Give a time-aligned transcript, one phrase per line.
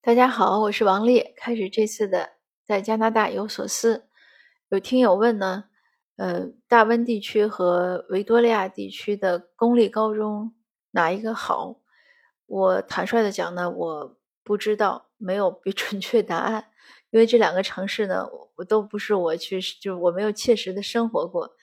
[0.00, 1.34] 大家好，我是王丽。
[1.36, 2.30] 开始这次的
[2.64, 4.06] 在加拿大有所思，
[4.68, 5.64] 有听友问呢，
[6.16, 10.54] 呃，大温地区和维多利亚地区的公立高中
[10.92, 11.80] 哪一个好？
[12.46, 16.66] 我坦率的讲呢，我不知道，没有比准确答案，
[17.10, 21.56] 因为这两个城市呢，我都不是我去，就我没有切实的生活过。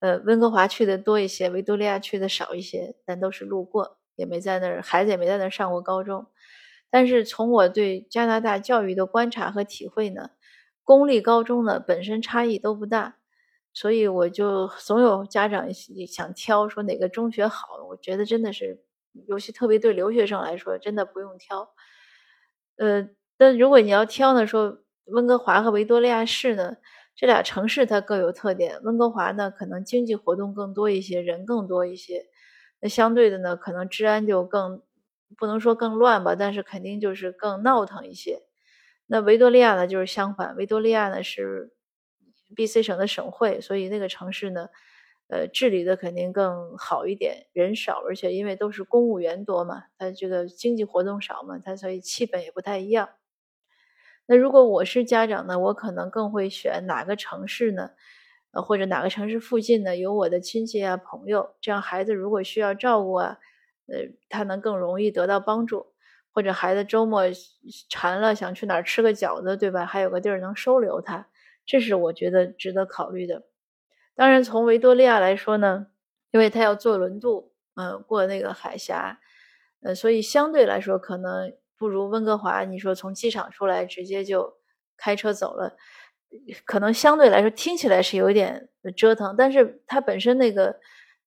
[0.00, 6.26] 呃，温哥华去的多一些，维多利亚去的少一些，但都是路过，也没在那儿，孩子也没在那儿上过高中。
[6.90, 10.30] 但是从我对加拿大教育的观察和体会呢，
[10.84, 13.16] 公立高中呢本身差异都不大，
[13.74, 15.68] 所以我就总有家长
[16.06, 18.82] 想挑说哪个中学好，我觉得真的是，
[19.26, 21.70] 尤其特别对留学生来说，真的不用挑。
[22.76, 26.76] 呃，但如果你要挑呢，说温哥华和维多利亚市呢，
[27.16, 28.80] 这俩城市它各有特点。
[28.84, 32.26] 温哥华呢，可能经济活动更多一些，人更多一些，
[32.80, 34.80] 那相对的呢，可能治安就更。
[35.36, 38.42] 不能说更乱吧，但是肯定就是更闹腾一些。
[39.06, 41.72] 那维多利亚呢，就是相反，维多利亚呢是
[42.56, 44.68] B.C 省的省会，所以那个城市呢，
[45.28, 53.08] 呃，治理的肯定更好一点，人少，而且因为都是公务员多嘛，它这个经济活动少嘛，它所以气氛也不太一样。
[54.26, 57.90] 那如果我是家长呢，我可能更会选哪个城市呢？
[58.52, 63.38] 呃，或者哪个城市附近呢有我的亲戚啊、朋友，这样孩子如果需要照顾啊。
[63.88, 65.86] 呃，他能更容易得到帮助，
[66.30, 67.22] 或者孩子周末
[67.88, 69.86] 馋了想去哪儿吃个饺子，对吧？
[69.86, 71.26] 还有个地儿能收留他，
[71.64, 73.44] 这是我觉得值得考虑的。
[74.14, 75.86] 当然，从维多利亚来说呢，
[76.32, 79.18] 因为他要坐轮渡，嗯，过那个海峡，
[79.82, 82.64] 呃，所以相对来说可能不如温哥华。
[82.64, 84.58] 你说从机场出来直接就
[84.96, 85.76] 开车走了，
[86.66, 90.78] 可能相对来说听起来是有点折腾，但是它本身那个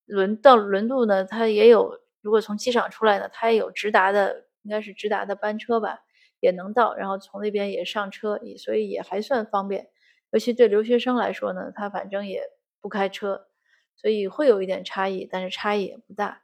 [0.06, 2.00] 轮到轮渡呢，它也有。
[2.22, 6.04] 如果从机场出来呢，它也有直达的，应该是直达的班车吧，
[6.40, 9.90] 也能到，然后从那边也上车，也所以也还算方便。
[10.30, 12.42] 尤其对留学生来说呢，他反正也
[12.80, 13.48] 不开车，
[13.96, 16.42] 所以会有一点差异，但是差异也不大。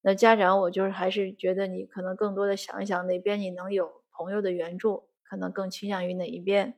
[0.00, 6.74] 那家长，我就是还是觉得你可能更多的想一想哪边你能有朋友的援助，可能更倾向于哪一边。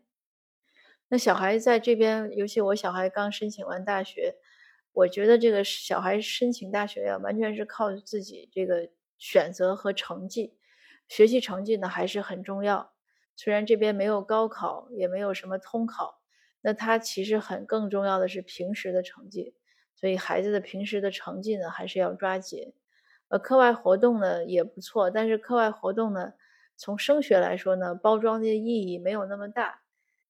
[1.09, 4.37] 那小孩在这边，尤其我小孩刚申请完大学。
[4.93, 10.57] 我觉得这个小孩申请大学呀，完全是靠自己这个选择和成绩，
[11.09, 12.93] 学习成绩呢还是很重要。
[13.37, 16.21] 虽然这边没有高考，也没有什么通考，
[16.61, 19.55] 那他其实很更重要的是平时的成绩。
[19.95, 22.73] 所以孩子的平时的成绩呢，还是要抓紧。
[23.29, 26.33] 呃，课外活动呢也不错，但是课外活动呢，
[26.77, 29.83] 从升学来说呢，包装的意义没有那么大。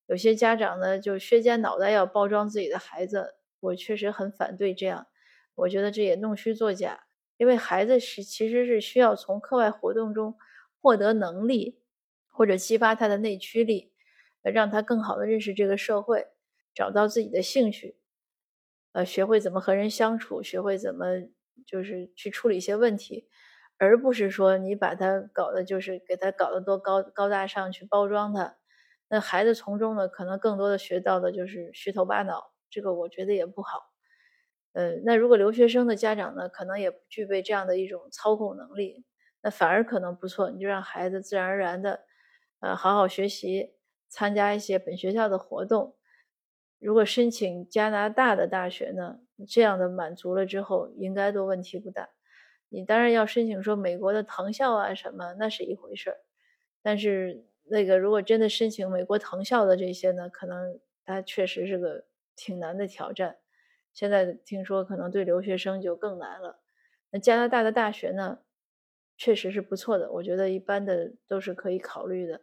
[0.07, 3.35] 有些家长呢就削尖脑袋要包装自己的孩子。
[3.61, 5.07] 我确实很反对这样，
[5.55, 7.05] 我觉得这也弄虚作假。
[7.37, 10.37] 因为孩子是其实是需要从课外活动中
[10.81, 11.81] 获得能力，
[12.29, 13.93] 或者激发他的内驱力，
[14.43, 16.27] 让他更好的认识这个社会，
[16.75, 17.97] 找到自己的兴趣，
[18.93, 21.07] 呃，学会怎么和人相处，学会怎么
[21.67, 23.29] 就是去处理一些问题，
[23.79, 28.57] 而不是说你把他搞的就是给他搞得多高高大上去包装他，
[29.09, 32.50] 那孩子从中呢可能更多的学到的就是虚头巴脑。
[32.71, 33.91] 这个我觉得也不好，
[34.73, 39.05] 呃，那如果留学生的家长呢，可能也不具备这样的一种操控能力，
[39.43, 40.51] 那反而可能不错。
[40.51, 42.05] 你就让孩子自然而然的，
[42.61, 43.75] 呃，好好学习，
[44.09, 45.97] 参加一些本学校的活动。
[46.79, 52.09] 如果申请加拿大的大学呢，这样的满足了之后，应该都问题不大。
[52.69, 56.17] 你当然要申请说美国的藤校啊什么，那是一回事儿。
[56.83, 62.05] 但是那个如果真的申请美国藤校的这些呢，可能它确实是个。
[62.41, 63.37] 挺难的挑战，
[63.93, 66.63] 现在听说可能对留学生就更难了。
[67.11, 68.39] 那加拿大的大学呢，
[69.19, 72.41] 确实是不错的，我觉得一般的都是可以考虑的。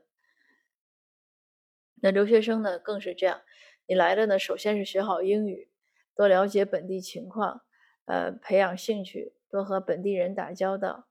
[1.96, 3.42] 那留学生呢，更是这样，
[3.88, 5.72] 你来了呢，首先是学好英语，
[6.16, 7.62] 多了解本地情况，
[8.06, 11.08] 呃，培养兴趣，多和本地人打交道，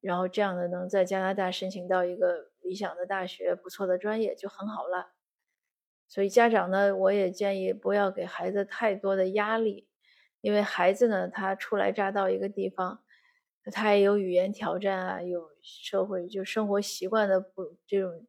[0.00, 5.17] 然后这样的能在加拿大申请到一个理想的大学、不错的专业就很好了。
[6.08, 9.86] 所以家长呢，我也建议不要给孩子太多的压力，
[10.40, 13.02] 因为孩子呢，他初来乍到一个地方，
[13.72, 18.26] 他也有语言挑战啊，有社会就生活习惯的不这种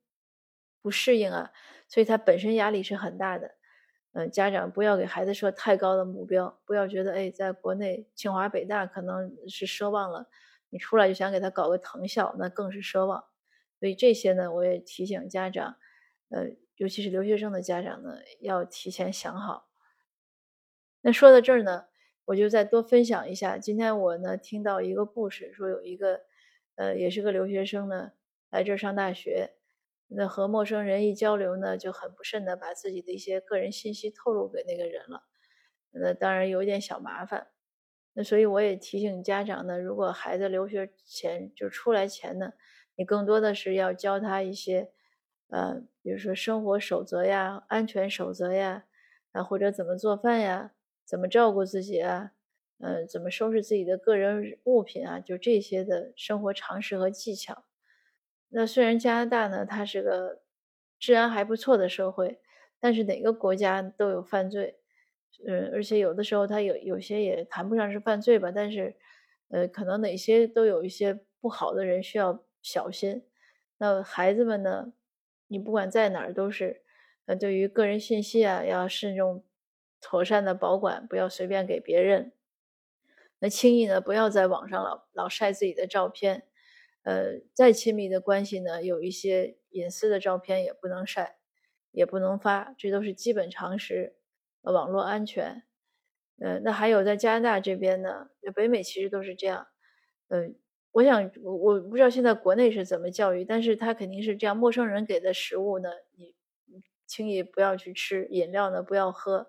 [0.82, 1.52] 不适应啊，
[1.88, 3.56] 所以他本身压力是很大的。
[4.12, 10.28] 嗯，家长不要给孩子设太高的目标，不要觉得哎，在国内清华北大可能是奢望了，
[10.70, 13.24] 你出来就想给他搞个藤校，那更是奢望。
[13.80, 15.78] 所以这些呢，我也提醒家长，
[16.30, 16.50] 呃。
[16.80, 19.68] 尤其是留学生的家长呢，要提前想好。
[21.02, 21.88] 那说到这儿呢，
[22.24, 23.58] 我就再多分享一下。
[23.58, 26.22] 今天我呢听到一个故事，说有一个，
[26.76, 28.14] 呃，也是个留学生呢，
[28.50, 29.58] 来这儿上大学。
[30.08, 35.24] 那和陌生人一交流呢，就很不慎的把自己的一些个人信息透露给那个人了，
[35.92, 37.50] 那当然有点小麻烦。
[38.14, 42.54] 那所以我也提醒家长呢，如果孩子留学前就出来前呢，
[42.96, 44.94] 你更多的是要教他一些，
[45.50, 48.86] 呃，比如说生活守则呀、安全守则呀，
[49.32, 50.72] 啊或者怎么做饭呀、
[51.06, 52.32] 怎么照顾自己啊，
[52.80, 57.66] 呃，怎么收拾自己的个人物品啊，就这些的生活常识和技巧。
[58.50, 60.42] 那虽然加拿大呢，它是个
[61.00, 62.40] 治安还不错的社会，
[62.80, 64.80] 但是哪个国家都有犯罪。
[65.48, 68.96] 嗯，而且有的时候它有有些也谈不上是犯罪吧，但是，
[69.50, 73.24] 呃，可能哪些都有一些不好的人需要小心。
[73.78, 74.94] 那孩子们呢，
[75.50, 76.84] 你不管在哪儿都是，
[77.26, 79.44] 呃，对于个人信息啊要慎重、
[80.00, 82.32] 妥善的保管，不要随便给别人。
[83.40, 86.44] 那轻易呢，不要在网上老老晒自己的照片。
[87.04, 91.40] 呃，再亲密的关系呢，有一些隐私的照片也不能晒，
[91.92, 94.18] 也不能发，这都是基本常识。
[94.62, 95.64] 网络安全，
[96.40, 99.68] 呃，那还有在加拿大这边呢，北美其实都是这样。
[100.28, 100.56] 嗯，
[100.92, 106.36] 我想我我不知道现在国内是怎么教育，但是他肯定是这样，陌生人给的食物呢，你
[107.06, 109.48] 轻易不要去吃；饮料呢不要喝，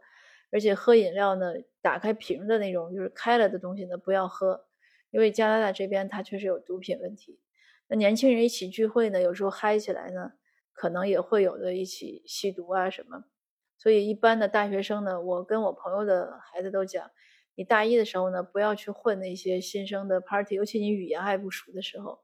[0.51, 4.67] 而且喝饮料呢，打开瓶的那种就是开了的东西呢不要喝，
[5.11, 7.41] 因为加拿大这边它确实有毒品问题。
[7.89, 10.33] 那年轻人一起聚会呢，有时候嗨起来呢，
[10.73, 13.25] 可能也会有的一起吸毒啊什么。
[13.79, 17.11] 所以，一般的大学生呢，我跟我朋友的孩子都讲，
[17.61, 22.21] 你大一的时候呢，不要去混那些新生的 party，尤其你语言还不熟的时候，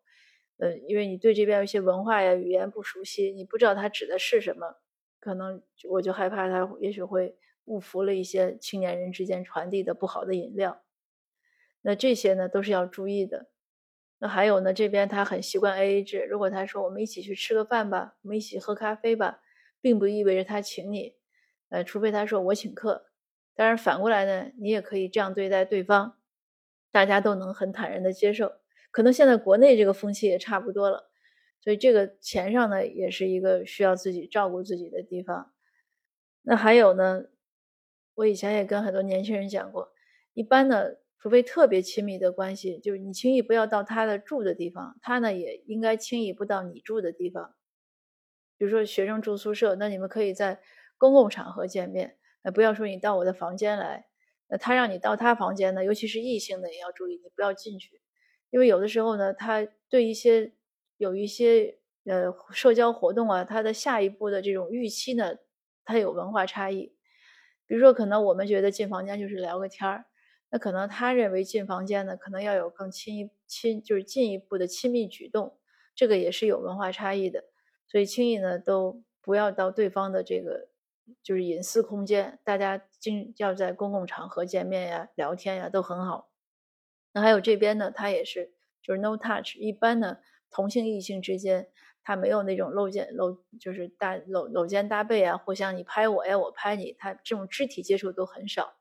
[0.56, 4.76] 呃，因为你对这边有一些文化呀、语言不熟悉，你不知道它指的是什么，
[5.20, 7.36] 可能我就害怕他也许会
[7.66, 10.82] 误服了一些青年人之间传递的不好的饮料。
[11.82, 13.50] 那这些呢，都是要注意的。
[14.18, 19.42] 那还有呢，这边他很习惯 AA 制，如果他说我们一起去吃个饭吧，我们一起喝咖啡吧，
[19.82, 21.14] 并不意味着他请你。
[21.68, 23.10] 呃，除非他说我请客，
[23.56, 26.18] 当然反过来呢，你也可以这样对待对方，
[26.92, 28.52] 大家都能很坦然的接受。
[28.90, 31.10] 可能现在国内这个风气也差不多了，
[31.60, 35.52] 所以这个钱上呢，也是一个需要自己照顾自己的地方。
[36.42, 37.24] 那还有呢，
[38.14, 39.90] 我以前也跟很多年轻人讲过，
[40.34, 47.54] 一般呢，除非特别亲密的关系，就是你轻易不要到他的住的地方，他呢也应该轻易不到你住的地方。
[48.58, 50.60] 比如说学生住宿舍，那你们可以在。
[50.98, 52.16] 公共场合见面，
[52.50, 54.06] 不要说你到我的房间来，
[54.48, 58.00] 那他让你到他房间呢，尤其是异性的也要注意，你不要进去，
[58.50, 60.52] 因为有的时候呢，他对一些
[60.96, 65.36] 有一些呃社交活动啊，他的下一步的这种预期呢，
[65.84, 66.94] 他有文化差异。
[67.66, 70.04] 比如说，可能我们觉得进房间就是聊个天儿，
[70.50, 75.58] 那可能他认为进房间呢，可能要有更亲一亲，就是进一步的亲密举动，
[75.94, 77.42] 这个也是有文化差异的，
[77.88, 80.68] 所以轻易呢都不要到对方的这个。
[81.22, 86.30] 就是隐私空间，大家经要在公共场合见面呀、聊天呀，都很好。
[87.12, 89.56] 那还有这边呢，他也是就是 no touch。
[89.56, 90.18] 一般呢，
[90.50, 91.68] 同性异性之间，
[92.02, 98.76] 他没有那种搂肩搂，就是搭搂搂肩搭背啊，互相你拍我呀，我拍你，他这种肢体接触都很少。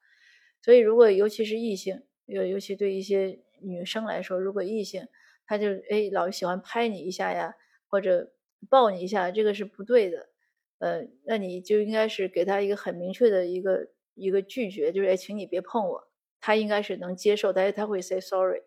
[0.62, 5.08] 所以，如果尤其是异性，尤尤其对一些女生来说，如果异性
[5.46, 7.56] 他就哎老喜欢拍你一下呀，
[7.88, 8.32] 或者
[8.70, 10.30] 抱你一下，这个是不对的。
[10.80, 16.08] 呃，那你就应该是给他一个很明确的一个一个拒绝，就是哎，请你别碰我。
[16.42, 18.62] 他应该是能接受，但是他会 say sorry。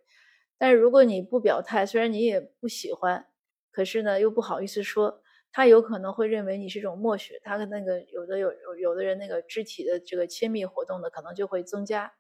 [0.57, 3.29] 但是如果你不表态，虽然你也不喜欢，
[3.71, 5.23] 可是呢又不好意思说，
[5.53, 7.39] 他有可能会认为你是一种默许。
[7.45, 12.15] 他的那个有的有有有的人那个肢体的这个亲密活动呢，可能就会增加，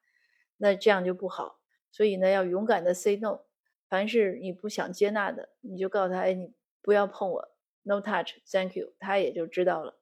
[0.58, 1.58] 那这样就不好。
[1.90, 3.40] 所以呢，要勇敢的 say no。
[3.88, 6.52] 凡是你不想接纳的，你就告诉他，哎，你
[6.82, 7.48] 不要碰我。
[7.88, 8.92] No touch, thank you。
[8.98, 9.98] 他也就知道了。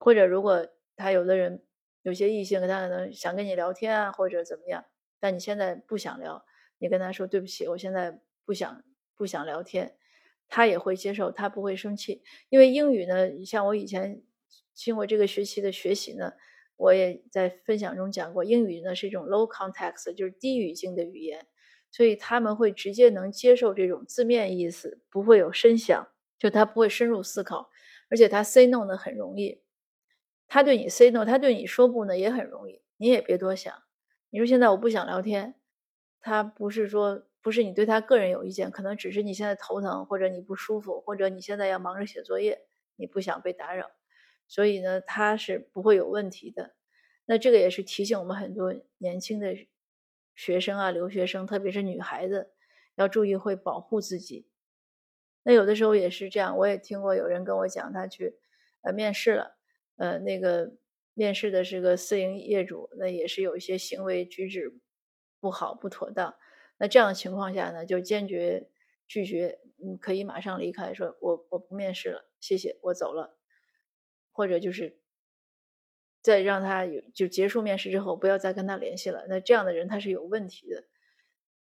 [0.00, 0.66] 或者如果
[0.96, 1.62] 他有的人
[2.02, 4.84] 有些异性，他可能想跟你聊天啊，或者怎么样，
[5.20, 6.44] 但你现在不想聊，
[6.78, 8.82] 你跟他说对不起，我现在不想
[9.14, 9.96] 不想聊天，
[10.48, 12.24] 他也会接受，他不会生气。
[12.48, 14.20] 因为英语呢，像我以前
[14.74, 16.32] 经过这个学期的学习呢，
[16.74, 21.46] 我也在分享中讲过，英语呢是一种 low context，就是低语境的语言，
[21.92, 26.08] 所以他们会直接能接受这种字面意思，不会有深想。
[26.40, 27.70] 就他不会深入思考，
[28.08, 29.62] 而且他 say no 呢很容易，
[30.48, 33.72] 他对你 say no，他对你说不呢也很容易，你也别多想。
[34.30, 35.54] 你说现在我不想聊天，
[36.20, 42.66] 他不是说不是你对他个人有意见，可能只是你现在头疼，或者你不舒服，或者你现在要忙着写作业，
[42.96, 43.90] 你不想被打扰，
[44.48, 46.74] 所以呢他是不会有问题的。
[47.26, 49.54] 那这个也是提醒我们很多年轻的
[50.34, 52.50] 学生啊，留学生，特别是女孩子，
[52.96, 54.49] 要注意会保护自己。
[55.42, 58.36] 那有的时候也是这样，我也听过有人跟我讲，他去
[58.82, 59.56] 呃面试了，
[59.96, 60.72] 呃，那个
[61.14, 64.78] 面试的是个私营业主，那也是有一些行为举止
[65.40, 66.36] 不好、不妥当。
[66.78, 68.68] 那这样的情况下呢，就坚决
[69.06, 73.38] 拒绝，嗯，可以马上离开，说我我不面试了，谢谢，我走了，
[74.32, 75.00] 或者就是
[76.22, 79.26] 再让他有就结束面试之后，不要再跟他联系了。
[79.28, 80.84] 那这样的人他是有问题的，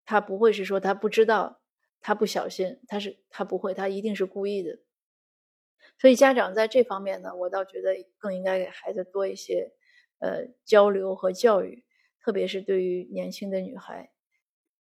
[0.04, 1.62] 他不会是说他不知道。
[2.02, 4.78] 他不小心，他是他不会，他一定是故意的。
[5.99, 9.73] 所以家长在这方面呢，我倒觉得更应该给孩子多一些
[10.18, 11.85] 呃交流和教育，
[12.21, 14.11] 特别是对于年轻的女孩，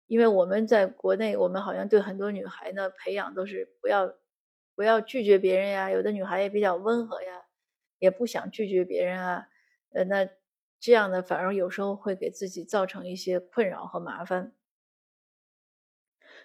[0.07, 4.15] 因为我们在国内，我们好像对很多女孩呢培养都是不要
[4.75, 7.43] 不要拒绝别人呀，有的女孩也比较温和呀，
[7.99, 9.47] 也不想拒绝别人啊，
[9.91, 10.29] 呃，那
[10.79, 14.53] 这样呢反而有时候会给自己造成一些困扰和麻烦。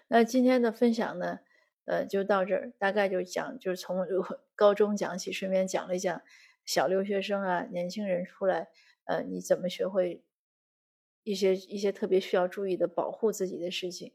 [0.07, 1.39] 那今天的分享呢，
[1.85, 4.05] 呃，就到这儿，大概就讲，就是从
[4.55, 6.21] 高中讲起，顺便讲了一讲
[6.63, 8.69] 小留学生啊，年轻人出来，
[9.05, 10.23] 呃，你怎么学会
[11.23, 14.13] 一些一些特别需要注意的保护自己的事情。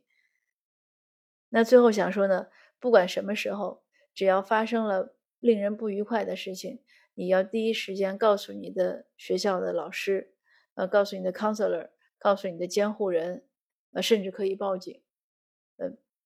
[1.49, 2.47] 那最后想说呢，
[2.79, 3.83] 不管什么时候，
[4.15, 6.81] 只要发生了令人不愉快的事情，
[7.15, 10.35] 你要第一时间告诉你的学校的老师，
[10.75, 13.45] 呃，告诉你的 counselor，告诉你的监护人，
[13.93, 15.03] 呃，甚至可以报警。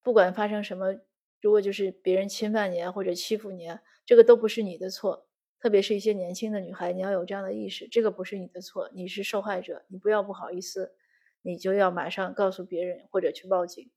[0.05, 0.99] 不管发生什么，
[1.41, 5.27] 如果就是别人侵犯你啊，或者欺负你啊，这个都不是你的错。
[5.59, 10.93] 特别是一些年轻的女孩，你要有这样的意识，这个不是你的错，你是受害者，你不要不好意思，
[11.41, 13.89] 你就要马上告诉别人或者去报警。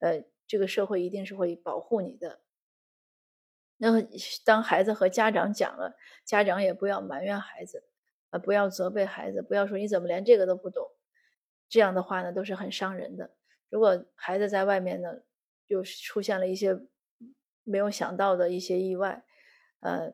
[0.00, 2.40] 呃，这个社会一定是会保护你的。
[3.76, 4.02] 那，
[4.44, 7.84] 当孩子和家长讲了，家长也不要埋怨孩子，
[8.30, 10.84] 呃，不要责备孩子，不要说你怎么连这个都不懂，
[11.68, 13.30] 这样的话呢，都是很伤人的。
[13.70, 15.22] 如果孩子在外面呢，
[15.66, 16.78] 又出现了一些
[17.64, 19.24] 没有想到的一些意外，
[19.80, 20.12] 呃，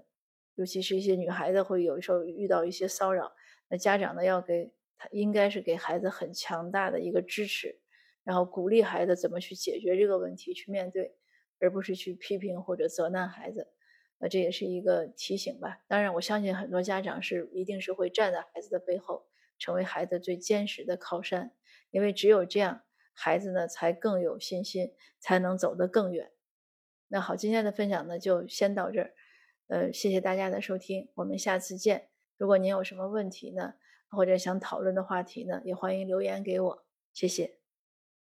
[0.54, 3.32] 尤其是一些女孩子会有时候遇到一些骚扰，
[3.68, 7.80] 那家长呢要给他应该是给孩子很强大的一个支持，
[8.24, 11.14] 然后鼓励孩子怎么去解决这个问题，去面对，
[11.58, 13.72] 而不是去批评或者责难孩子。
[14.18, 15.80] 那这也是一个提醒吧。
[15.86, 19.26] 当然，我相信很多家长是一定是会站在孩子的背后，
[19.58, 21.52] 成为孩子最坚实的靠山，
[21.90, 22.82] 因为只有这样。
[23.20, 26.30] 孩子呢，才更有信心，才能走得更远。
[27.08, 29.12] 那好，今天的分享呢，就先到这儿。
[29.66, 32.10] 呃，谢谢大家的收听，我们下次见。
[32.36, 33.74] 如果您有什么问题呢，
[34.08, 36.84] 或者想讨论的话题呢，也欢迎留言给我。
[37.12, 37.57] 谢谢。